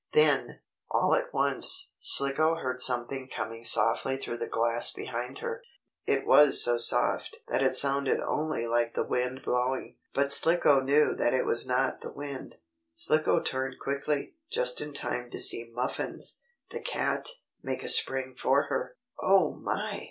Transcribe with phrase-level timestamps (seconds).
[0.13, 5.61] Then, all at once, Slicko heard something coming softly through the grass behind her.
[6.07, 11.13] It was so soft that it sounded only like the wind blowing, but Slicko knew
[11.13, 12.55] that it was not the wind.
[12.95, 16.39] Slicko turned quickly, just in time to see Muffins,
[16.71, 17.29] the cat,
[17.61, 18.97] make a spring for her.
[19.21, 19.99] "Oh my!"